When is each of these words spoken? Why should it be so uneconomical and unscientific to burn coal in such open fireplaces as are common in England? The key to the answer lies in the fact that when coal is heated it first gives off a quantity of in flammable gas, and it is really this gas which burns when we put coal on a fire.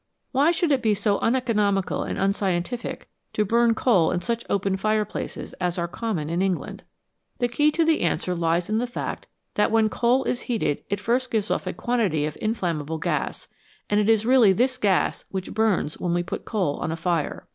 Why 0.31 0.49
should 0.49 0.71
it 0.71 0.81
be 0.81 0.95
so 0.95 1.19
uneconomical 1.19 2.01
and 2.01 2.17
unscientific 2.17 3.07
to 3.33 3.45
burn 3.45 3.75
coal 3.75 4.09
in 4.09 4.19
such 4.23 4.43
open 4.49 4.75
fireplaces 4.75 5.53
as 5.61 5.77
are 5.77 5.87
common 5.87 6.27
in 6.27 6.41
England? 6.41 6.81
The 7.37 7.47
key 7.47 7.69
to 7.69 7.85
the 7.85 8.01
answer 8.01 8.33
lies 8.33 8.67
in 8.67 8.79
the 8.79 8.87
fact 8.87 9.27
that 9.53 9.69
when 9.69 9.89
coal 9.89 10.23
is 10.23 10.41
heated 10.49 10.83
it 10.89 10.99
first 10.99 11.29
gives 11.29 11.51
off 11.51 11.67
a 11.67 11.73
quantity 11.73 12.25
of 12.25 12.35
in 12.41 12.55
flammable 12.55 12.99
gas, 12.99 13.47
and 13.91 13.99
it 13.99 14.09
is 14.09 14.25
really 14.25 14.53
this 14.53 14.79
gas 14.79 15.25
which 15.29 15.53
burns 15.53 15.99
when 15.99 16.15
we 16.15 16.23
put 16.23 16.45
coal 16.45 16.77
on 16.77 16.91
a 16.91 16.97
fire. 16.97 17.45